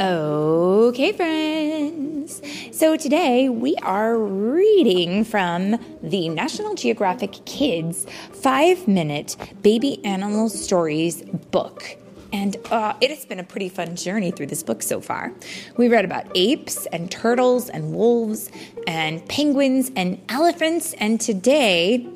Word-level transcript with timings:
Okay, 0.00 1.10
friends. 1.10 2.40
So 2.70 2.96
today 2.96 3.48
we 3.48 3.74
are 3.82 4.16
reading 4.16 5.24
from 5.24 5.76
the 6.00 6.28
National 6.28 6.76
Geographic 6.76 7.44
Kids 7.46 8.06
Five 8.30 8.86
Minute 8.86 9.36
Baby 9.60 10.04
Animal 10.04 10.50
Stories 10.50 11.22
book. 11.50 11.96
And 12.32 12.56
uh, 12.70 12.94
it 13.00 13.10
has 13.10 13.26
been 13.26 13.40
a 13.40 13.42
pretty 13.42 13.68
fun 13.68 13.96
journey 13.96 14.30
through 14.30 14.46
this 14.46 14.62
book 14.62 14.84
so 14.84 15.00
far. 15.00 15.32
We 15.76 15.88
read 15.88 16.04
about 16.04 16.26
apes 16.36 16.86
and 16.86 17.10
turtles 17.10 17.68
and 17.68 17.92
wolves 17.92 18.52
and 18.86 19.28
penguins 19.28 19.90
and 19.96 20.22
elephants. 20.28 20.92
And 20.98 21.20
today, 21.20 22.06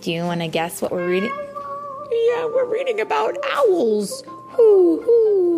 do 0.00 0.10
you 0.10 0.22
want 0.22 0.40
to 0.40 0.48
guess 0.48 0.80
what 0.80 0.90
we're 0.90 1.06
reading? 1.06 1.34
Yeah, 1.34 2.46
we're 2.46 2.64
reading 2.64 2.98
about 2.98 3.36
owls. 3.52 4.24
Who, 4.52 5.00
who, 5.02 5.51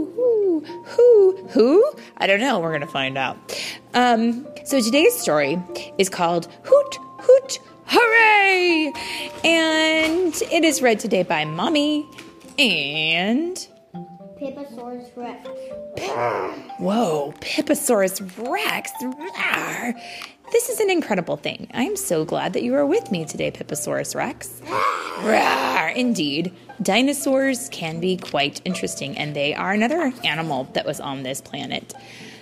who, 0.85 1.37
who? 1.51 1.93
I 2.17 2.27
don't 2.27 2.41
know. 2.41 2.59
We're 2.59 2.71
going 2.71 2.81
to 2.81 2.87
find 2.87 3.17
out. 3.17 3.37
Um, 3.95 4.47
so 4.65 4.81
today's 4.81 5.15
story 5.15 5.59
is 5.99 6.09
called 6.09 6.49
Hoot, 6.65 6.99
Hoot, 7.21 7.59
Hooray! 7.87 8.93
And 9.45 10.35
it 10.51 10.65
is 10.65 10.83
read 10.83 11.01
today 11.01 11.23
by 11.23 11.45
Mommy 11.45 12.07
and. 12.59 13.57
Pipposaurus 14.41 15.11
Rex. 15.17 15.49
Whoa, 16.79 17.33
Pipposaurus 17.41 18.21
Rex. 18.49 18.91
Rawr. 19.03 19.95
This 20.55 20.69
is 20.69 20.79
an 20.79 20.89
incredible 20.89 21.37
thing. 21.37 21.67
I'm 21.75 21.97
so 21.97 22.25
glad 22.25 22.53
that 22.53 22.63
you 22.63 22.77
are 22.77 22.87
with 22.87 23.11
me 23.11 23.25
today, 23.25 23.51
Pipposaurus 23.51 24.15
Rex. 24.15 24.63
Rawr. 24.65 25.93
Indeed, 25.97 26.55
dinosaurs 26.81 27.69
can 27.71 27.99
be 27.99 28.17
quite 28.17 28.63
interesting, 28.65 29.19
and 29.19 29.35
they 29.35 29.53
are 29.53 29.73
another 29.73 30.13
animal 30.23 30.69
that 30.75 30.87
was 30.87 31.01
on 31.01 31.25
this 31.25 31.41
planet. 31.41 31.93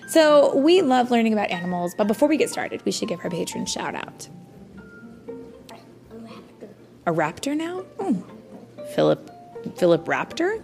So 0.09 0.55
we 0.55 0.83
love 0.83 1.11
learning 1.11 1.33
about 1.33 1.51
animals, 1.51 1.95
but 1.97 2.07
before 2.07 2.29
we 2.29 2.37
get 2.37 2.51
started, 2.51 2.85
we 2.85 2.93
should 2.93 3.09
give 3.09 3.19
our 3.25 3.31
patron 3.31 3.65
shout 3.65 3.95
out. 3.95 4.29
A 7.07 7.13
raptor. 7.13 7.57
Now? 7.57 7.83
Oh, 7.99 8.23
Philip, 8.95 9.31
Philip 9.79 10.05
Raptor. 10.05 10.63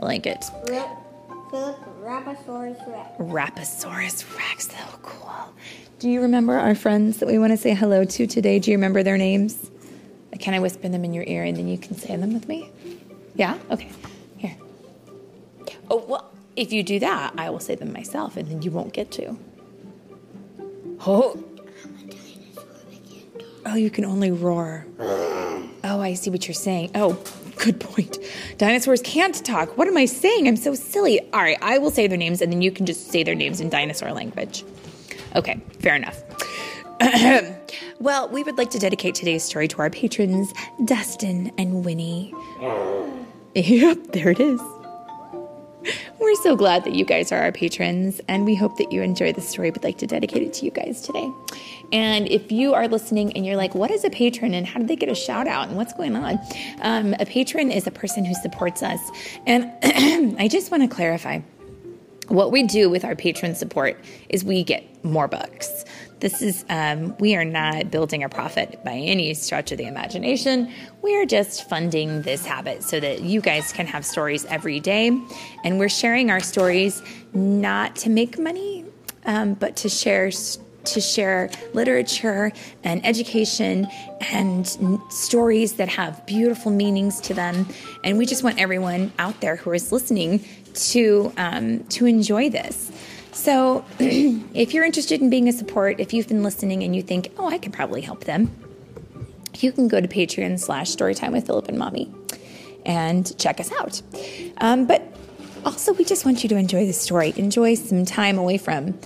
I 0.00 0.04
like 0.06 0.24
it. 0.24 0.42
Philip 1.50 1.78
Raposaurus 2.04 2.86
Rex. 2.86 3.08
Raposaurus 3.18 4.36
Rex, 4.36 4.68
so 4.68 4.76
cool. 5.02 5.54
Do 5.98 6.10
you 6.10 6.20
remember 6.20 6.52
our 6.52 6.74
friends 6.74 7.16
that 7.18 7.26
we 7.26 7.38
want 7.38 7.52
to 7.52 7.56
say 7.56 7.72
hello 7.72 8.04
to 8.04 8.26
today? 8.26 8.58
Do 8.58 8.70
you 8.70 8.76
remember 8.76 9.02
their 9.02 9.16
names? 9.16 9.70
Can 10.38 10.52
I 10.52 10.58
whisper 10.58 10.86
them 10.90 11.02
in 11.06 11.14
your 11.14 11.24
ear 11.24 11.44
and 11.44 11.56
then 11.56 11.66
you 11.66 11.78
can 11.78 11.96
say 11.96 12.14
them 12.16 12.34
with 12.34 12.46
me? 12.46 12.70
Yeah? 13.34 13.58
Okay. 13.70 13.88
Here. 14.36 14.54
Oh, 15.90 16.04
well, 16.06 16.30
if 16.56 16.74
you 16.74 16.82
do 16.82 16.98
that, 16.98 17.32
I 17.38 17.48
will 17.48 17.60
say 17.60 17.74
them 17.74 17.90
myself 17.94 18.36
and 18.36 18.50
then 18.50 18.60
you 18.60 18.70
won't 18.70 18.92
get 18.92 19.10
to. 19.12 19.38
Oh. 21.06 21.42
Oh, 23.64 23.76
you 23.76 23.88
can 23.88 24.04
only 24.04 24.30
roar. 24.30 24.86
Oh, 24.98 26.00
I 26.02 26.12
see 26.12 26.28
what 26.28 26.46
you're 26.46 26.54
saying. 26.54 26.90
Oh, 26.94 27.14
good 27.64 27.80
point. 27.80 28.18
Dinosaurs 28.58 29.00
can't 29.02 29.42
talk. 29.44 29.78
What 29.78 29.88
am 29.88 29.96
I 29.96 30.04
saying? 30.04 30.46
I'm 30.46 30.56
so 30.56 30.74
silly. 30.74 31.18
All 31.32 31.40
right, 31.40 31.56
I 31.62 31.78
will 31.78 31.90
say 31.90 32.06
their 32.06 32.18
names 32.18 32.42
and 32.42 32.52
then 32.52 32.60
you 32.60 32.70
can 32.70 32.84
just 32.84 33.10
say 33.10 33.22
their 33.22 33.34
names 33.34 33.58
in 33.58 33.70
dinosaur 33.70 34.12
language. 34.12 34.64
Okay, 35.34 35.58
fair 35.80 35.96
enough. 35.96 36.22
well, 38.00 38.28
we 38.28 38.42
would 38.42 38.58
like 38.58 38.70
to 38.70 38.78
dedicate 38.78 39.14
today's 39.14 39.42
story 39.42 39.66
to 39.68 39.78
our 39.78 39.88
patrons, 39.88 40.52
Dustin 40.84 41.52
and 41.56 41.84
Winnie. 41.84 42.32
Oh. 42.60 43.10
Yep, 43.56 44.08
there 44.08 44.30
it 44.30 44.40
is. 44.40 44.60
We're 46.34 46.42
so 46.42 46.56
glad 46.56 46.82
that 46.82 46.96
you 46.96 47.04
guys 47.04 47.30
are 47.30 47.40
our 47.40 47.52
patrons, 47.52 48.20
and 48.26 48.44
we 48.44 48.56
hope 48.56 48.76
that 48.78 48.90
you 48.90 49.02
enjoy 49.02 49.32
the 49.32 49.40
story. 49.40 49.70
We'd 49.70 49.84
like 49.84 49.98
to 49.98 50.06
dedicate 50.08 50.42
it 50.42 50.52
to 50.54 50.64
you 50.64 50.72
guys 50.72 51.00
today. 51.00 51.30
And 51.92 52.26
if 52.26 52.50
you 52.50 52.74
are 52.74 52.88
listening 52.88 53.32
and 53.34 53.46
you're 53.46 53.54
like, 53.54 53.76
what 53.76 53.92
is 53.92 54.02
a 54.02 54.10
patron 54.10 54.52
and 54.52 54.66
how 54.66 54.80
do 54.80 54.86
they 54.86 54.96
get 54.96 55.08
a 55.08 55.14
shout 55.14 55.46
out 55.46 55.68
and 55.68 55.76
what's 55.76 55.92
going 55.92 56.16
on? 56.16 56.40
Um, 56.80 57.14
a 57.20 57.24
patron 57.24 57.70
is 57.70 57.86
a 57.86 57.92
person 57.92 58.24
who 58.24 58.34
supports 58.34 58.82
us. 58.82 58.98
And 59.46 59.70
I 60.40 60.48
just 60.48 60.72
want 60.72 60.82
to 60.82 60.92
clarify 60.92 61.38
what 62.26 62.50
we 62.50 62.64
do 62.64 62.90
with 62.90 63.04
our 63.04 63.14
patron 63.14 63.54
support 63.54 63.96
is 64.28 64.44
we 64.44 64.64
get 64.64 65.04
more 65.04 65.28
books. 65.28 65.84
This 66.24 66.40
is, 66.40 66.64
um, 66.70 67.14
we 67.18 67.36
are 67.36 67.44
not 67.44 67.90
building 67.90 68.24
a 68.24 68.30
profit 68.30 68.82
by 68.82 68.92
any 68.92 69.34
stretch 69.34 69.72
of 69.72 69.76
the 69.76 69.84
imagination. 69.84 70.72
We 71.02 71.14
are 71.20 71.26
just 71.26 71.68
funding 71.68 72.22
this 72.22 72.46
habit 72.46 72.82
so 72.82 72.98
that 72.98 73.20
you 73.20 73.42
guys 73.42 73.74
can 73.74 73.86
have 73.86 74.06
stories 74.06 74.46
every 74.46 74.80
day. 74.80 75.08
And 75.64 75.78
we're 75.78 75.90
sharing 75.90 76.30
our 76.30 76.40
stories 76.40 77.02
not 77.34 77.94
to 77.96 78.08
make 78.08 78.38
money, 78.38 78.86
um, 79.26 79.52
but 79.52 79.76
to 79.76 79.90
share 79.90 80.30
to 80.30 81.00
share 81.00 81.50
literature 81.74 82.52
and 82.84 83.04
education 83.04 83.86
and 84.32 84.66
stories 85.10 85.74
that 85.74 85.90
have 85.90 86.24
beautiful 86.24 86.70
meanings 86.70 87.20
to 87.20 87.34
them. 87.34 87.66
And 88.02 88.16
we 88.16 88.24
just 88.24 88.42
want 88.42 88.58
everyone 88.58 89.12
out 89.18 89.42
there 89.42 89.56
who 89.56 89.72
is 89.72 89.92
listening 89.92 90.42
to 90.72 91.34
um, 91.36 91.84
to 91.84 92.06
enjoy 92.06 92.48
this. 92.48 92.90
So, 93.34 93.84
if 93.98 94.72
you're 94.72 94.84
interested 94.84 95.20
in 95.20 95.28
being 95.28 95.48
a 95.48 95.52
support, 95.52 95.98
if 95.98 96.14
you've 96.14 96.28
been 96.28 96.42
listening 96.42 96.82
and 96.82 96.94
you 96.94 97.02
think, 97.02 97.32
oh, 97.36 97.48
I 97.48 97.58
could 97.58 97.72
probably 97.72 98.00
help 98.00 98.24
them, 98.24 98.50
you 99.58 99.72
can 99.72 99.88
go 99.88 100.00
to 100.00 100.08
Patreon 100.08 100.58
slash 100.58 100.94
Storytime 100.94 101.32
with 101.32 101.46
Philip 101.46 101.68
and 101.68 101.78
Mommy 101.78 102.12
and 102.86 103.36
check 103.38 103.60
us 103.60 103.72
out. 103.72 104.02
Um, 104.58 104.86
but 104.86 105.02
also, 105.64 105.92
we 105.94 106.04
just 106.04 106.24
want 106.24 106.42
you 106.42 106.48
to 106.50 106.56
enjoy 106.56 106.86
the 106.86 106.92
story, 106.92 107.34
enjoy 107.36 107.74
some 107.74 108.04
time 108.04 108.38
away 108.38 108.56
from 108.56 108.98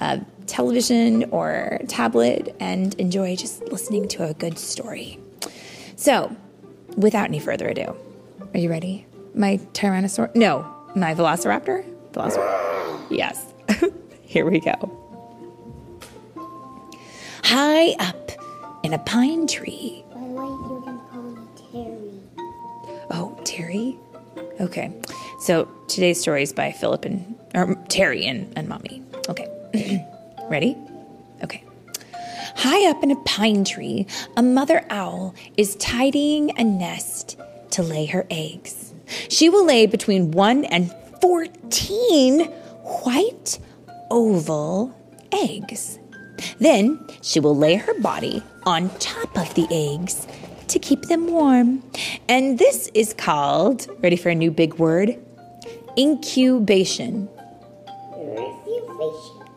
uh, 0.00 0.18
television 0.46 1.24
or 1.30 1.80
tablet, 1.88 2.54
and 2.60 2.94
enjoy 2.94 3.36
just 3.36 3.62
listening 3.70 4.08
to 4.08 4.24
a 4.24 4.34
good 4.34 4.58
story. 4.58 5.18
So, 5.96 6.34
without 6.96 7.26
any 7.26 7.38
further 7.38 7.68
ado, 7.68 7.96
are 8.52 8.58
you 8.58 8.70
ready? 8.70 9.06
My 9.34 9.58
Tyrannosaurus? 9.72 10.34
No, 10.34 10.72
my 10.94 11.14
Velociraptor? 11.14 11.84
Velociraptor. 12.12 13.06
Yes. 13.10 13.53
Here 14.34 14.50
we 14.50 14.58
go. 14.58 14.74
High 17.44 17.92
up 18.00 18.32
in 18.82 18.92
a 18.92 18.98
pine 18.98 19.46
tree. 19.46 20.04
By 20.12 20.18
the 20.18 20.26
way, 20.26 20.44
you 20.44 20.82
can 20.84 20.98
call 21.08 21.22
me 21.22 21.46
Terry. 21.70 22.20
Oh, 23.12 23.40
Terry? 23.44 23.96
Okay. 24.60 24.92
So 25.38 25.68
today's 25.86 26.20
story 26.20 26.42
is 26.42 26.52
by 26.52 26.72
Philip 26.72 27.04
and 27.04 27.38
or 27.54 27.76
Terry 27.88 28.26
and, 28.26 28.52
and 28.58 28.68
Mommy. 28.68 29.04
Okay. 29.28 30.04
Ready? 30.50 30.76
Okay. 31.44 31.62
High 32.56 32.90
up 32.90 33.04
in 33.04 33.12
a 33.12 33.16
pine 33.22 33.64
tree, 33.64 34.08
a 34.36 34.42
mother 34.42 34.84
owl 34.90 35.36
is 35.56 35.76
tidying 35.76 36.58
a 36.58 36.64
nest 36.64 37.38
to 37.70 37.84
lay 37.84 38.06
her 38.06 38.26
eggs. 38.30 38.94
She 39.28 39.48
will 39.48 39.64
lay 39.64 39.86
between 39.86 40.32
1 40.32 40.64
and 40.64 40.92
14 41.20 42.46
white 43.04 43.60
oval 44.10 44.94
eggs. 45.32 45.98
Then 46.58 47.04
she 47.22 47.40
will 47.40 47.56
lay 47.56 47.76
her 47.76 47.98
body 48.00 48.42
on 48.64 48.90
top 48.98 49.36
of 49.36 49.54
the 49.54 49.66
eggs 49.70 50.26
to 50.68 50.78
keep 50.78 51.02
them 51.02 51.28
warm. 51.28 51.82
And 52.28 52.58
this 52.58 52.90
is 52.94 53.14
called, 53.14 53.86
ready 54.02 54.16
for 54.16 54.30
a 54.30 54.34
new 54.34 54.50
big 54.50 54.74
word? 54.74 55.16
Incubation. 55.96 57.28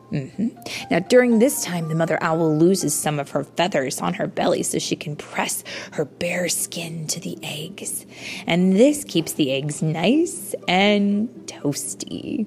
Hmm. 0.09 0.47
Now, 0.89 0.99
during 0.99 1.39
this 1.39 1.65
time, 1.65 1.89
the 1.89 1.95
mother 1.95 2.17
owl 2.21 2.57
loses 2.57 2.93
some 2.93 3.19
of 3.19 3.31
her 3.31 3.43
feathers 3.43 3.99
on 3.99 4.13
her 4.13 4.25
belly 4.25 4.63
so 4.63 4.79
she 4.79 4.95
can 4.95 5.17
press 5.17 5.65
her 5.93 6.05
bare 6.05 6.47
skin 6.47 7.07
to 7.07 7.19
the 7.19 7.37
eggs. 7.43 8.05
And 8.45 8.77
this 8.77 9.03
keeps 9.03 9.33
the 9.33 9.51
eggs 9.51 9.81
nice 9.81 10.55
and 10.67 11.27
toasty. 11.45 12.45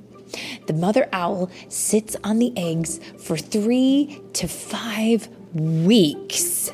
The 0.66 0.72
mother 0.72 1.08
owl 1.12 1.50
sits 1.68 2.16
on 2.24 2.38
the 2.38 2.52
eggs 2.56 3.00
for 3.18 3.36
three 3.36 4.20
to 4.34 4.48
five 4.48 5.28
weeks 5.54 6.72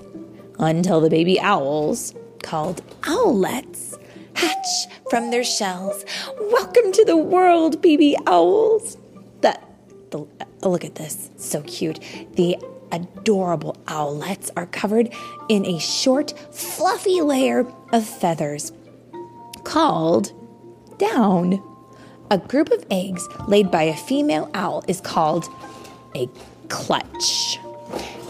until 0.58 1.00
the 1.00 1.10
baby 1.10 1.40
owls, 1.40 2.14
called 2.42 2.82
owlets, 3.02 3.98
hatch 4.34 4.86
from 5.10 5.30
their 5.30 5.44
shells. 5.44 6.04
Welcome 6.50 6.92
to 6.92 7.04
the 7.04 7.16
world, 7.16 7.80
baby 7.82 8.16
owls. 8.26 8.96
That 9.40 9.62
the, 10.10 10.26
oh, 10.62 10.70
look 10.70 10.84
at 10.84 10.94
this, 10.94 11.30
so 11.36 11.62
cute. 11.62 12.00
The 12.34 12.56
adorable 12.92 13.76
owlets 13.86 14.50
are 14.56 14.66
covered 14.66 15.12
in 15.48 15.66
a 15.66 15.78
short, 15.78 16.32
fluffy 16.52 17.20
layer 17.20 17.66
of 17.92 18.06
feathers 18.06 18.72
called 19.64 20.32
down. 20.98 21.62
A 22.30 22.38
group 22.38 22.70
of 22.70 22.84
eggs 22.90 23.28
laid 23.46 23.70
by 23.70 23.84
a 23.84 23.96
female 23.96 24.50
owl 24.54 24.84
is 24.88 25.00
called 25.00 25.46
a 26.14 26.28
clutch 26.68 27.58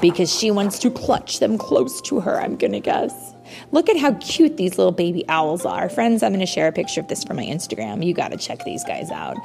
because 0.01 0.31
she 0.33 0.51
wants 0.51 0.79
to 0.81 0.91
clutch 0.91 1.39
them 1.39 1.57
close 1.57 2.01
to 2.03 2.21
her, 2.21 2.39
I'm 2.41 2.57
gonna 2.57 2.81
guess. 2.81 3.35
Look 3.73 3.89
at 3.89 3.97
how 3.97 4.15
cute 4.15 4.57
these 4.57 4.77
little 4.77 4.93
baby 4.93 5.25
owls 5.29 5.65
are. 5.65 5.89
Friends, 5.89 6.23
I'm 6.23 6.39
to 6.39 6.47
share 6.47 6.69
a 6.69 6.73
picture 6.73 7.01
of 7.01 7.09
this 7.09 7.25
for 7.25 7.35
my 7.35 7.45
Instagram. 7.45 8.05
You 8.05 8.13
got 8.13 8.33
to 8.33 8.37
check 8.37 8.65
these 8.65 8.85
guys 8.85 9.11
out. 9.11 9.37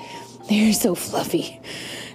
They're 0.50 0.74
so 0.74 0.96
fluffy. 0.96 1.60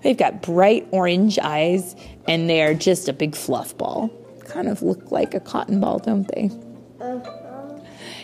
They've 0.02 0.16
got 0.16 0.42
bright 0.42 0.86
orange 0.90 1.38
eyes 1.38 1.96
and 2.28 2.50
they're 2.50 2.74
just 2.74 3.08
a 3.08 3.12
big 3.12 3.34
fluff 3.34 3.76
ball. 3.78 4.10
Kind 4.44 4.68
of 4.68 4.82
look 4.82 5.10
like 5.10 5.34
a 5.34 5.40
cotton 5.40 5.80
ball, 5.80 6.00
don't 6.00 6.28
they? 6.28 6.50
Uh-huh. 7.00 7.80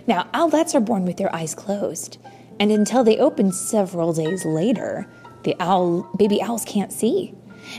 Now, 0.06 0.28
owlets 0.34 0.74
are 0.74 0.80
born 0.80 1.04
with 1.04 1.16
their 1.16 1.34
eyes 1.34 1.54
closed, 1.54 2.18
and 2.62 2.70
until 2.70 3.02
they 3.02 3.18
open 3.18 3.50
several 3.50 4.12
days 4.12 4.44
later, 4.44 5.08
the 5.42 5.56
owl 5.58 6.02
baby 6.16 6.40
owls 6.40 6.64
can't 6.64 6.92
see. 6.92 7.34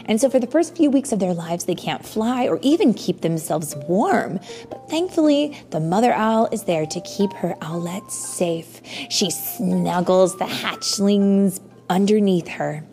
And 0.07 0.19
so 0.19 0.29
for 0.29 0.39
the 0.39 0.47
first 0.47 0.75
few 0.75 0.89
weeks 0.91 1.13
of 1.13 1.19
their 1.19 1.33
lives, 1.33 1.63
they 1.63 1.73
can't 1.73 2.05
fly 2.05 2.49
or 2.49 2.59
even 2.61 2.93
keep 2.93 3.21
themselves 3.21 3.77
warm. 3.87 4.41
But 4.69 4.89
thankfully, 4.89 5.57
the 5.69 5.79
mother 5.79 6.11
owl 6.11 6.49
is 6.51 6.63
there 6.63 6.85
to 6.85 6.99
keep 6.99 7.31
her 7.31 7.55
owlets 7.61 8.11
safe. 8.11 8.81
She 9.09 9.29
snuggles 9.29 10.37
the 10.37 10.43
hatchlings 10.43 11.61
underneath 11.89 12.49
her. 12.49 12.85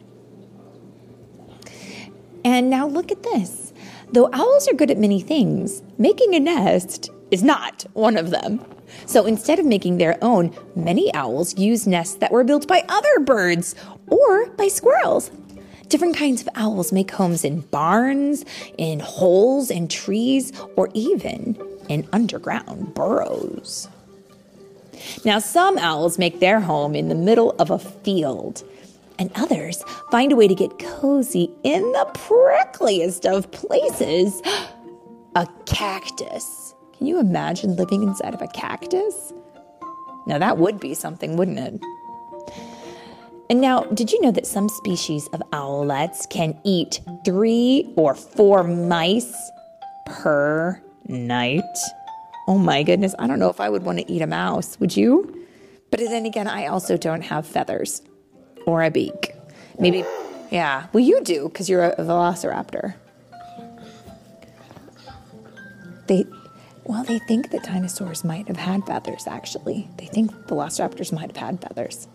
And 2.45 2.71
now 2.71 2.87
look 2.87 3.11
at 3.11 3.25
this. 3.25 3.73
Though 4.13 4.31
owls 4.33 4.69
are 4.69 4.75
good 4.75 4.93
at 4.93 4.99
many 4.99 5.21
things, 5.23 5.83
making 5.99 6.37
a 6.37 6.41
nest 6.41 7.11
is 7.31 7.43
not 7.43 7.85
one 7.93 8.17
of 8.17 8.31
them. 8.31 8.65
So 9.06 9.27
instead 9.27 9.59
of 9.59 9.67
making 9.67 9.99
their 9.99 10.19
own, 10.23 10.55
many 10.75 11.12
owls 11.15 11.59
use 11.59 11.87
nests 11.87 12.17
that 12.17 12.32
were 12.32 12.44
built 12.44 12.67
by 12.67 12.85
other 12.88 13.21
birds 13.21 13.75
or 14.06 14.50
by 14.50 14.69
squirrels. 14.69 15.31
Different 15.88 16.17
kinds 16.17 16.41
of 16.41 16.49
owls 16.55 16.93
make 16.93 17.11
homes 17.11 17.44
in 17.44 17.61
barns, 17.62 18.44
in 18.79 19.00
holes 19.00 19.71
in 19.71 19.88
trees, 19.88 20.53
or 20.77 20.88
even 20.94 21.61
in 21.88 22.09
underground 22.12 22.94
burrows. 22.94 23.88
Now, 25.25 25.41
some 25.41 25.79
owls 25.79 26.19
make 26.19 26.38
their 26.38 26.61
home 26.61 26.94
in 26.94 27.09
the 27.09 27.15
middle 27.15 27.56
of 27.59 27.71
a 27.71 27.79
field, 27.79 28.62
and 29.19 29.33
others 29.35 29.83
find 30.12 30.31
a 30.31 30.37
way 30.37 30.47
to 30.47 30.55
get 30.55 30.79
cozy 30.79 31.50
in 31.65 31.83
the 31.93 32.06
prickliest 32.15 33.26
of 33.26 33.50
places 33.50 34.41
a 35.35 35.49
cactus. 35.67 36.75
Can 37.00 37.06
you 37.06 37.19
imagine 37.19 37.76
living 37.76 38.02
inside 38.02 38.35
of 38.35 38.43
a 38.43 38.47
cactus? 38.49 39.32
Now, 40.26 40.37
that 40.37 40.58
would 40.58 40.79
be 40.79 40.93
something, 40.93 41.38
wouldn't 41.38 41.58
it? 41.58 41.81
And 43.49 43.62
now, 43.62 43.85
did 43.85 44.12
you 44.12 44.20
know 44.20 44.31
that 44.32 44.47
some 44.47 44.69
species 44.69 45.26
of 45.32 45.43
owlets 45.50 46.29
can 46.29 46.61
eat 46.62 47.00
three 47.25 47.91
or 47.97 48.14
four 48.14 48.64
mice 48.64 49.35
per 50.05 50.79
night? 51.08 51.64
Oh 52.47 52.58
my 52.58 52.82
goodness, 52.82 53.14
I 53.19 53.26
don't 53.26 53.38
know 53.38 53.49
if 53.49 53.62
I 53.62 53.70
would 53.70 53.82
want 53.82 53.99
to 54.00 54.12
eat 54.12 54.20
a 54.20 54.26
mouse. 54.26 54.79
Would 54.79 54.94
you? 54.94 55.47
But 55.91 56.00
then 56.00 56.26
again, 56.26 56.49
I 56.49 56.67
also 56.67 56.99
don't 56.99 57.23
have 57.23 57.47
feathers 57.47 58.02
or 58.67 58.82
a 58.82 58.91
beak. 58.91 59.35
Maybe, 59.79 60.05
yeah. 60.50 60.88
Well, 60.93 61.02
you 61.02 61.23
do 61.23 61.49
because 61.49 61.70
you're 61.70 61.82
a 61.82 61.97
velociraptor. 61.97 62.93
They, 66.06 66.26
well, 66.85 67.05
they 67.05 67.19
think 67.21 67.50
that 67.50 67.62
dinosaurs 67.65 68.25
might 68.25 68.49
have 68.49 68.56
had 68.56 68.85
feathers, 68.87 69.27
actually. 69.27 69.88
They 69.97 70.06
think 70.06 70.32
velociraptors 70.47 71.12
might 71.12 71.29
have 71.29 71.37
had 71.37 71.61
feathers. 71.61 72.09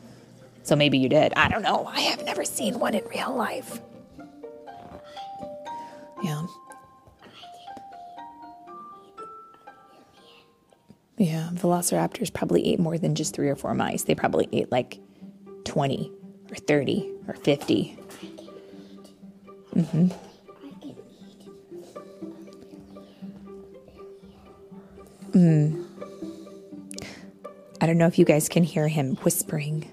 So 0.64 0.76
maybe 0.76 0.98
you 0.98 1.10
did. 1.10 1.34
I 1.36 1.48
don't 1.48 1.62
know. 1.62 1.86
I 1.86 2.02
have 2.02 2.24
never 2.26 2.44
seen 2.44 2.80
one 2.80 2.96
in 2.96 3.04
real 3.06 3.36
life. 3.36 3.80
Yeah. 6.24 6.46
Yeah, 11.18 11.50
velociraptors 11.54 12.34
probably 12.34 12.68
ate 12.68 12.80
more 12.80 12.98
than 12.98 13.16
just 13.16 13.36
three 13.36 13.48
or 13.48 13.56
four 13.56 13.74
mice. 13.74 14.04
They 14.04 14.16
probably 14.16 14.50
ate 14.52 14.72
like 14.72 15.00
20 15.64 16.12
or 16.50 16.56
30 16.56 17.12
or 17.28 17.36
50. 17.36 17.98
Mm-hmm. 19.76 20.08
Mm. 25.36 25.84
I 27.82 27.86
don't 27.86 27.98
know 27.98 28.08
if 28.08 28.18
you 28.18 28.26
guys 28.26 28.48
can 28.48 28.64
hear 28.64 28.88
him 28.88 29.16
whispering. 29.18 29.92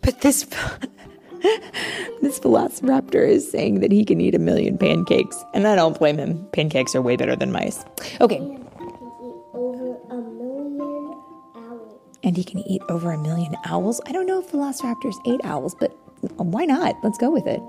But 0.00 0.20
this 0.20 0.44
this 2.22 2.38
velociraptor 2.40 3.26
is 3.26 3.50
saying 3.50 3.80
that 3.80 3.90
he 3.92 4.04
can 4.04 4.20
eat 4.20 4.34
a 4.34 4.38
million 4.38 4.78
pancakes, 4.78 5.42
and 5.54 5.66
I 5.66 5.74
don't 5.76 5.98
blame 5.98 6.18
him. 6.18 6.46
Pancakes 6.52 6.94
are 6.94 7.02
way 7.02 7.16
better 7.16 7.36
than 7.36 7.52
mice. 7.52 7.84
Okay, 8.20 8.36
And 8.36 8.58
I 8.62 8.92
can 8.92 8.98
eat 9.18 9.42
over 9.54 9.92
a 10.10 10.16
million 10.22 11.14
owls. 11.56 12.00
and 12.22 12.36
he 12.36 12.44
can 12.44 12.58
eat 12.60 12.82
over 12.88 13.12
a 13.12 13.18
million 13.18 13.56
owls. 13.64 14.00
I 14.06 14.12
don't 14.12 14.26
know 14.26 14.40
if 14.40 14.50
velociraptors 14.52 15.16
ate 15.26 15.40
owls, 15.44 15.74
but 15.74 15.90
why 16.36 16.64
not? 16.64 16.96
Let's 17.02 17.18
go 17.18 17.30
with 17.30 17.46
it. 17.46 17.60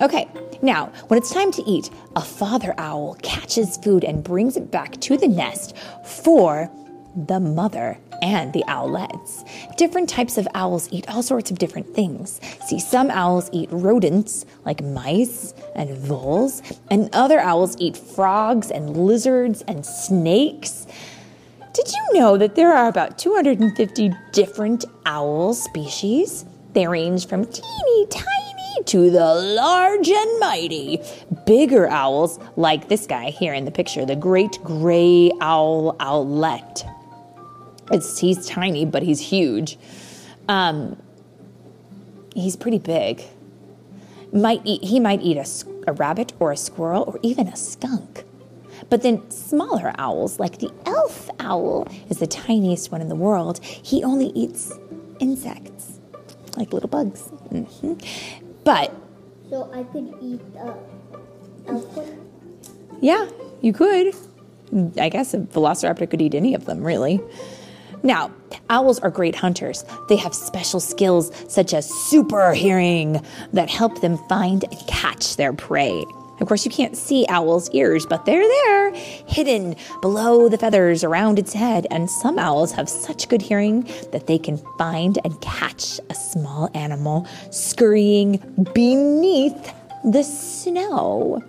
Okay, 0.00 0.28
now 0.62 0.86
when 1.08 1.18
it's 1.18 1.32
time 1.32 1.52
to 1.52 1.62
eat, 1.62 1.90
a 2.16 2.22
father 2.22 2.74
owl 2.78 3.16
catches 3.22 3.76
food 3.76 4.02
and 4.02 4.24
brings 4.24 4.56
it 4.56 4.70
back 4.70 4.98
to 5.00 5.18
the 5.18 5.28
nest 5.28 5.76
for 6.04 6.70
the 7.26 7.38
mother 7.38 7.98
and 8.22 8.52
the 8.52 8.64
owlets. 8.66 9.44
Different 9.76 10.08
types 10.08 10.38
of 10.38 10.48
owls 10.54 10.88
eat 10.90 11.08
all 11.10 11.22
sorts 11.22 11.50
of 11.50 11.58
different 11.58 11.94
things. 11.94 12.40
See, 12.66 12.78
some 12.78 13.10
owls 13.10 13.50
eat 13.52 13.68
rodents 13.72 14.46
like 14.64 14.82
mice 14.82 15.52
and 15.74 15.90
voles, 15.98 16.62
and 16.90 17.10
other 17.14 17.40
owls 17.40 17.76
eat 17.78 17.96
frogs 17.96 18.70
and 18.70 18.96
lizards 18.96 19.62
and 19.62 19.84
snakes. 19.84 20.86
Did 21.74 21.92
you 21.92 22.20
know 22.20 22.36
that 22.36 22.54
there 22.54 22.72
are 22.72 22.88
about 22.88 23.18
250 23.18 24.12
different 24.32 24.84
owl 25.04 25.54
species? 25.54 26.44
They 26.72 26.86
range 26.86 27.26
from 27.26 27.44
teeny 27.44 28.06
tiny 28.06 28.49
to 28.86 29.10
the 29.10 29.34
large 29.34 30.08
and 30.08 30.40
mighty. 30.40 31.00
Bigger 31.46 31.88
owls, 31.88 32.38
like 32.56 32.88
this 32.88 33.06
guy 33.06 33.30
here 33.30 33.54
in 33.54 33.64
the 33.64 33.70
picture, 33.70 34.04
the 34.04 34.16
great 34.16 34.58
gray 34.62 35.30
owl 35.40 35.96
owlet. 36.00 36.84
It's, 37.92 38.18
he's 38.18 38.46
tiny, 38.46 38.84
but 38.84 39.02
he's 39.02 39.20
huge. 39.20 39.78
Um, 40.48 41.00
he's 42.34 42.56
pretty 42.56 42.78
big. 42.78 43.22
Might 44.32 44.62
eat, 44.64 44.84
he 44.84 45.00
might 45.00 45.22
eat 45.22 45.36
a, 45.36 45.46
a 45.88 45.92
rabbit 45.92 46.32
or 46.38 46.52
a 46.52 46.56
squirrel 46.56 47.04
or 47.06 47.18
even 47.22 47.48
a 47.48 47.56
skunk. 47.56 48.24
But 48.88 49.02
then 49.02 49.28
smaller 49.30 49.92
owls, 49.98 50.38
like 50.38 50.58
the 50.58 50.72
elf 50.86 51.28
owl, 51.38 51.86
is 52.08 52.18
the 52.18 52.26
tiniest 52.26 52.90
one 52.90 53.00
in 53.00 53.08
the 53.08 53.14
world. 53.16 53.62
He 53.62 54.02
only 54.02 54.28
eats 54.28 54.72
insects, 55.18 56.00
like 56.56 56.72
little 56.72 56.88
bugs. 56.88 57.22
hmm 57.50 57.94
But 58.64 58.94
So 59.48 59.70
I 59.72 59.82
could 59.84 60.14
eat 60.20 60.40
the 60.52 60.72
one. 61.70 62.26
yeah, 63.00 63.28
you 63.60 63.72
could. 63.72 64.14
I 64.98 65.08
guess 65.08 65.34
a 65.34 65.38
velociraptor 65.38 66.08
could 66.08 66.22
eat 66.22 66.34
any 66.34 66.54
of 66.54 66.66
them, 66.66 66.82
really. 66.84 67.20
Now, 68.02 68.30
owls 68.70 68.98
are 69.00 69.10
great 69.10 69.34
hunters. 69.34 69.84
They 70.08 70.16
have 70.16 70.34
special 70.34 70.80
skills 70.80 71.30
such 71.52 71.74
as 71.74 71.88
super 71.88 72.54
hearing 72.54 73.20
that 73.52 73.68
help 73.68 74.00
them 74.00 74.16
find 74.28 74.64
and 74.64 74.86
catch 74.86 75.36
their 75.36 75.52
prey. 75.52 76.04
Of 76.40 76.48
course, 76.48 76.64
you 76.64 76.70
can't 76.70 76.96
see 76.96 77.26
owls' 77.28 77.70
ears, 77.70 78.06
but 78.06 78.24
they're 78.24 78.46
there, 78.46 78.94
hidden 79.26 79.76
below 80.00 80.48
the 80.48 80.58
feathers 80.58 81.04
around 81.04 81.38
its 81.38 81.52
head. 81.52 81.86
And 81.90 82.10
some 82.10 82.38
owls 82.38 82.72
have 82.72 82.88
such 82.88 83.28
good 83.28 83.42
hearing 83.42 83.88
that 84.12 84.26
they 84.26 84.38
can 84.38 84.58
find 84.78 85.18
and 85.24 85.40
catch 85.40 86.00
a 86.08 86.14
small 86.14 86.70
animal 86.74 87.26
scurrying 87.50 88.38
beneath 88.74 89.72
the 90.04 90.22
snow. 90.22 91.42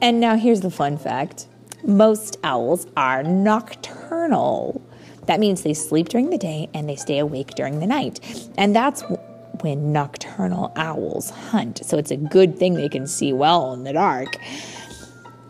And 0.00 0.20
now 0.20 0.36
here's 0.36 0.60
the 0.60 0.70
fun 0.70 0.96
fact 0.96 1.46
most 1.82 2.38
owls 2.44 2.86
are 2.96 3.22
nocturnal. 3.22 4.80
That 5.26 5.40
means 5.40 5.62
they 5.62 5.74
sleep 5.74 6.08
during 6.08 6.30
the 6.30 6.38
day 6.38 6.68
and 6.74 6.88
they 6.88 6.96
stay 6.96 7.18
awake 7.18 7.54
during 7.54 7.80
the 7.80 7.86
night. 7.86 8.48
And 8.58 8.74
that's 8.74 9.02
when 9.62 9.92
nocturnal 9.92 10.72
owls 10.76 11.30
hunt. 11.30 11.84
So 11.84 11.98
it's 11.98 12.10
a 12.10 12.16
good 12.16 12.58
thing 12.58 12.74
they 12.74 12.88
can 12.88 13.06
see 13.06 13.32
well 13.32 13.72
in 13.72 13.84
the 13.84 13.92
dark. 13.92 14.36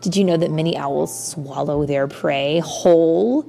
Did 0.01 0.15
you 0.15 0.23
know 0.23 0.37
that 0.37 0.51
many 0.51 0.77
owls 0.77 1.31
swallow 1.31 1.85
their 1.85 2.07
prey 2.07 2.59
whole? 2.59 3.45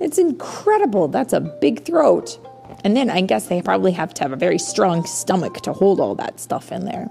It's 0.00 0.18
incredible. 0.18 1.08
That's 1.08 1.32
a 1.32 1.40
big 1.40 1.84
throat. 1.84 2.38
And 2.82 2.96
then 2.96 3.10
I 3.10 3.20
guess 3.20 3.46
they 3.46 3.62
probably 3.62 3.92
have 3.92 4.14
to 4.14 4.22
have 4.22 4.32
a 4.32 4.36
very 4.36 4.58
strong 4.58 5.04
stomach 5.06 5.60
to 5.62 5.72
hold 5.72 6.00
all 6.00 6.14
that 6.16 6.40
stuff 6.40 6.72
in 6.72 6.84
there. 6.84 7.10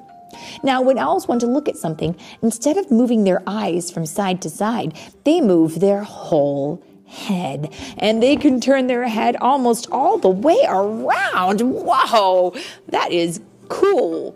Now, 0.64 0.82
when 0.82 0.98
owls 0.98 1.28
want 1.28 1.42
to 1.42 1.48
look 1.48 1.70
at 1.70 1.78
something, 1.78 2.16
instead 2.42 2.78
of 2.78 2.90
moving 2.92 3.24
their 3.24 3.42
eyes 3.46 3.92
from 3.92 4.06
side 4.06 4.42
to 4.42 4.50
side, 4.50 4.98
they 5.26 5.42
move 5.42 5.80
their 5.80 6.04
whole 6.04 6.84
head. 7.06 7.74
And 7.98 8.22
they 8.22 8.36
can 8.36 8.60
turn 8.60 8.88
their 8.88 9.08
head 9.08 9.36
almost 9.38 9.88
all 9.92 10.18
the 10.18 10.30
way 10.30 10.60
around. 10.68 11.62
Whoa, 11.62 12.56
that 12.90 13.12
is 13.12 13.42
cool. 13.70 14.36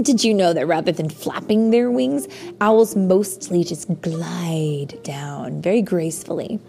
Did 0.00 0.22
you 0.22 0.34
know 0.34 0.52
that 0.52 0.66
rather 0.66 0.92
than 0.92 1.08
flapping 1.08 1.70
their 1.70 1.90
wings, 1.90 2.28
owls 2.60 2.94
mostly 2.94 3.64
just 3.64 3.88
glide 4.02 5.02
down 5.02 5.62
very 5.62 5.80
gracefully? 5.80 6.60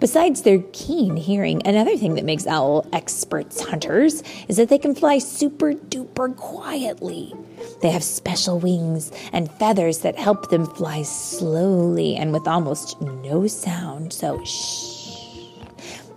Besides 0.00 0.42
their 0.42 0.62
keen 0.72 1.16
hearing, 1.16 1.60
another 1.66 1.96
thing 1.96 2.14
that 2.14 2.24
makes 2.24 2.46
owl 2.46 2.86
experts 2.92 3.60
hunters 3.60 4.22
is 4.46 4.56
that 4.56 4.68
they 4.68 4.78
can 4.78 4.94
fly 4.94 5.18
super 5.18 5.72
duper 5.72 6.36
quietly. 6.36 7.34
They 7.82 7.90
have 7.90 8.04
special 8.04 8.60
wings 8.60 9.10
and 9.32 9.50
feathers 9.52 9.98
that 10.00 10.16
help 10.16 10.50
them 10.50 10.66
fly 10.66 11.02
slowly 11.02 12.14
and 12.14 12.32
with 12.32 12.46
almost 12.46 13.00
no 13.00 13.48
sound. 13.48 14.12
So, 14.12 14.42
shh. 14.44 15.08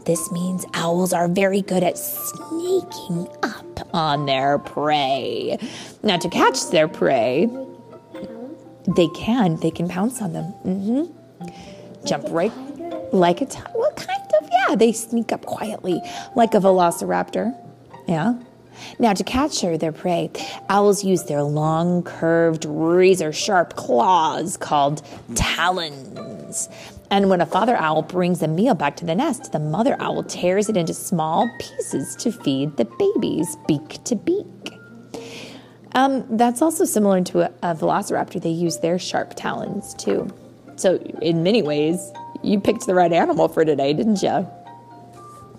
This 0.05 0.31
means 0.31 0.65
owls 0.73 1.11
are 1.11 1.27
very 1.27 1.61
good 1.61 1.83
at 1.83 1.97
sneaking 1.97 3.27
up 3.41 3.87
on 3.95 4.27
their 4.27 4.59
prey. 4.59 5.57
Now, 6.03 6.17
to 6.17 6.29
catch 6.29 6.69
their 6.69 6.87
prey, 6.87 7.49
they 8.95 9.07
can. 9.09 9.57
They 9.57 9.71
can 9.71 9.87
pounce 9.87 10.21
on 10.21 10.33
them. 10.33 10.53
Mm-hmm. 10.65 12.05
Jump 12.05 12.25
right 12.29 12.51
like 13.11 13.41
a 13.41 13.47
well, 13.75 13.91
kind 13.93 14.31
of. 14.41 14.49
Yeah, 14.51 14.75
they 14.75 14.91
sneak 14.91 15.31
up 15.31 15.45
quietly 15.45 16.01
like 16.35 16.53
a 16.53 16.59
velociraptor. 16.59 17.55
Yeah. 18.07 18.35
Now, 18.99 19.13
to 19.13 19.23
capture 19.23 19.77
their 19.77 19.91
prey, 19.91 20.31
owls 20.69 21.03
use 21.03 21.23
their 21.23 21.43
long, 21.43 22.03
curved, 22.03 22.65
razor 22.65 23.31
sharp 23.31 23.75
claws 23.75 24.57
called 24.57 25.01
talons. 25.35 26.69
And 27.09 27.29
when 27.29 27.41
a 27.41 27.45
father 27.45 27.75
owl 27.75 28.03
brings 28.03 28.41
a 28.41 28.47
meal 28.47 28.73
back 28.73 28.95
to 28.97 29.05
the 29.05 29.15
nest, 29.15 29.51
the 29.51 29.59
mother 29.59 29.97
owl 29.99 30.23
tears 30.23 30.69
it 30.69 30.77
into 30.77 30.93
small 30.93 31.49
pieces 31.59 32.15
to 32.17 32.31
feed 32.31 32.77
the 32.77 32.85
babies, 32.85 33.57
beak 33.67 34.03
to 34.05 34.15
beak. 34.15 34.45
Um, 35.93 36.25
that's 36.37 36.61
also 36.61 36.85
similar 36.85 37.21
to 37.21 37.41
a, 37.41 37.71
a 37.71 37.75
velociraptor. 37.75 38.41
They 38.41 38.49
use 38.49 38.77
their 38.79 38.97
sharp 38.97 39.33
talons 39.35 39.93
too. 39.95 40.33
So, 40.81 40.95
in 41.21 41.43
many 41.43 41.61
ways, 41.61 42.11
you 42.41 42.59
picked 42.59 42.87
the 42.87 42.95
right 42.95 43.13
animal 43.13 43.47
for 43.47 43.63
today, 43.63 43.93
didn't 43.93 44.23
you? 44.23 44.47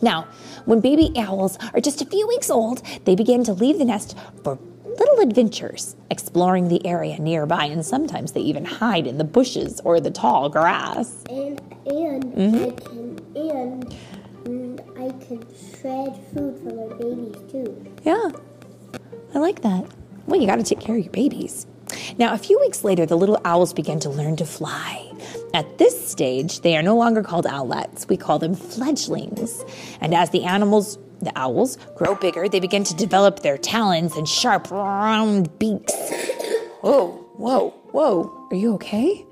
Now, 0.00 0.26
when 0.64 0.80
baby 0.80 1.12
owls 1.16 1.58
are 1.74 1.80
just 1.80 2.02
a 2.02 2.06
few 2.06 2.26
weeks 2.26 2.50
old, 2.50 2.82
they 3.04 3.14
begin 3.14 3.44
to 3.44 3.52
leave 3.52 3.78
the 3.78 3.84
nest 3.84 4.18
for 4.42 4.58
little 4.84 5.20
adventures, 5.20 5.94
exploring 6.10 6.66
the 6.68 6.84
area 6.84 7.20
nearby, 7.20 7.66
and 7.66 7.86
sometimes 7.86 8.32
they 8.32 8.40
even 8.40 8.64
hide 8.64 9.06
in 9.06 9.18
the 9.18 9.24
bushes 9.24 9.80
or 9.84 10.00
the 10.00 10.10
tall 10.10 10.48
grass. 10.48 11.22
And 11.30 11.60
and 11.86 12.24
Mm-hmm. 12.34 12.64
I 12.64 12.70
can 12.70 13.36
and, 13.36 13.96
and 14.46 14.80
I 14.96 15.24
can 15.24 15.44
shred 15.80 16.16
food 16.34 16.58
for 16.62 16.74
my 16.74 16.94
babies 16.96 17.36
too. 17.52 17.94
Yeah, 18.02 18.30
I 19.34 19.38
like 19.38 19.62
that. 19.62 19.84
Well, 20.26 20.40
you 20.40 20.46
got 20.48 20.56
to 20.56 20.64
take 20.64 20.80
care 20.80 20.96
of 20.96 21.02
your 21.04 21.12
babies. 21.12 21.66
Now, 22.18 22.32
a 22.34 22.38
few 22.38 22.58
weeks 22.60 22.84
later, 22.84 23.04
the 23.06 23.16
little 23.16 23.40
owls 23.44 23.72
began 23.72 24.00
to 24.00 24.10
learn 24.10 24.36
to 24.36 24.46
fly. 24.46 25.11
At 25.54 25.78
this 25.78 26.08
stage, 26.08 26.60
they 26.60 26.76
are 26.76 26.82
no 26.82 26.96
longer 26.96 27.22
called 27.22 27.46
owlets. 27.46 28.08
We 28.08 28.16
call 28.16 28.38
them 28.38 28.54
fledglings. 28.54 29.64
And 30.00 30.14
as 30.14 30.30
the 30.30 30.44
animals, 30.44 30.98
the 31.20 31.32
owls, 31.36 31.76
grow 31.94 32.14
bigger, 32.14 32.48
they 32.48 32.60
begin 32.60 32.84
to 32.84 32.94
develop 32.94 33.40
their 33.40 33.58
talons 33.58 34.16
and 34.16 34.26
sharp, 34.26 34.70
round 34.70 35.58
beaks. 35.58 35.94
Whoa, 36.80 37.12
whoa, 37.36 37.70
whoa. 37.92 38.48
Are 38.50 38.56
you 38.56 38.74
okay? 38.74 39.26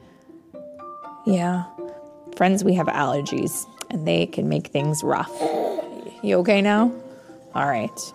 Yeah. 1.26 1.64
Friends, 2.36 2.64
we 2.64 2.74
have 2.74 2.86
allergies, 2.86 3.66
and 3.90 4.06
they 4.06 4.26
can 4.26 4.48
make 4.48 4.68
things 4.68 5.02
rough. 5.02 5.32
You 6.22 6.36
okay 6.38 6.60
now? 6.60 6.92
All 7.54 7.66
right. 7.66 8.12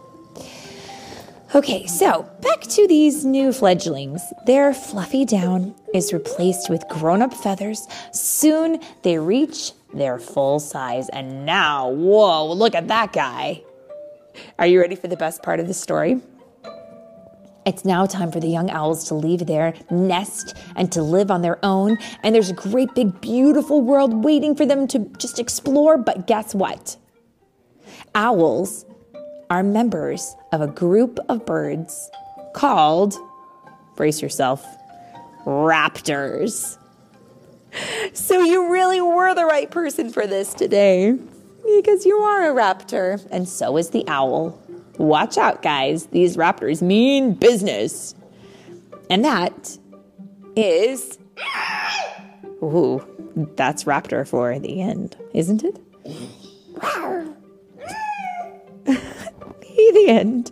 Okay, 1.55 1.87
so 1.87 2.29
back 2.41 2.59
to 2.63 2.85
these 2.85 3.23
new 3.23 3.53
fledglings. 3.53 4.21
Their 4.45 4.73
fluffy 4.73 5.23
down 5.23 5.73
is 5.93 6.11
replaced 6.11 6.69
with 6.69 6.85
grown 6.89 7.21
up 7.21 7.33
feathers. 7.33 7.87
Soon 8.11 8.81
they 9.03 9.17
reach 9.17 9.71
their 9.93 10.19
full 10.19 10.59
size, 10.59 11.07
and 11.07 11.45
now, 11.45 11.91
whoa, 11.91 12.51
look 12.51 12.75
at 12.75 12.89
that 12.89 13.13
guy. 13.13 13.63
Are 14.59 14.67
you 14.67 14.81
ready 14.81 14.97
for 14.97 15.07
the 15.07 15.15
best 15.15 15.43
part 15.43 15.61
of 15.61 15.67
the 15.67 15.73
story? 15.73 16.19
It's 17.65 17.85
now 17.85 18.05
time 18.05 18.33
for 18.33 18.41
the 18.41 18.49
young 18.49 18.69
owls 18.69 19.07
to 19.07 19.15
leave 19.15 19.45
their 19.45 19.75
nest 19.89 20.57
and 20.75 20.91
to 20.91 21.01
live 21.01 21.31
on 21.31 21.41
their 21.41 21.63
own. 21.63 21.97
And 22.21 22.35
there's 22.35 22.49
a 22.49 22.53
great 22.53 22.93
big 22.95 23.21
beautiful 23.21 23.81
world 23.81 24.25
waiting 24.25 24.57
for 24.57 24.65
them 24.65 24.89
to 24.89 24.99
just 25.19 25.39
explore. 25.39 25.97
But 25.97 26.27
guess 26.27 26.53
what? 26.53 26.97
Owls 28.13 28.85
are 29.49 29.63
members 29.63 30.35
of 30.51 30.61
a 30.61 30.67
group 30.67 31.19
of 31.29 31.45
birds 31.45 32.09
called, 32.53 33.15
brace 33.95 34.21
yourself, 34.21 34.65
raptors. 35.45 36.77
So 38.13 38.41
you 38.41 38.71
really 38.71 39.01
were 39.01 39.33
the 39.35 39.45
right 39.45 39.69
person 39.69 40.09
for 40.09 40.25
this 40.25 40.53
today 40.53 41.17
because 41.63 42.05
you 42.05 42.17
are 42.17 42.51
a 42.51 42.55
raptor, 42.55 43.25
and 43.31 43.47
so 43.47 43.77
is 43.77 43.89
the 43.89 44.05
owl. 44.07 44.59
Watch 44.97 45.37
out, 45.37 45.61
guys. 45.61 46.07
These 46.07 46.37
raptors 46.37 46.81
mean 46.81 47.33
business. 47.33 48.15
And 49.09 49.25
that 49.25 49.77
is. 50.55 51.19
Ooh, 52.63 53.05
that's 53.55 53.83
raptor 53.83 54.27
for 54.27 54.57
the 54.57 54.81
end, 54.81 55.17
isn't 55.33 55.63
it? 55.63 55.79
the 59.91 60.05
end. 60.07 60.51